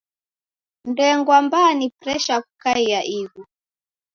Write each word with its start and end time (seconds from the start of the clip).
Ndengwa 0.85 1.41
mbaa 1.45 1.73
ni 1.77 1.87
presha 1.99 2.35
kukaia 2.41 3.01
ighu. 3.19 3.41